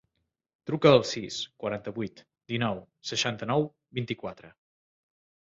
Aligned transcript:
Truca 0.69 0.93
al 0.93 1.03
sis, 1.09 1.37
quaranta-vuit, 1.63 2.23
dinou, 2.55 2.81
seixanta-nou, 3.11 3.69
vint-i-quatre. 4.01 4.53